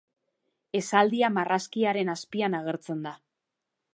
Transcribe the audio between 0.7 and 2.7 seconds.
Esaldia marrazkiaren azpian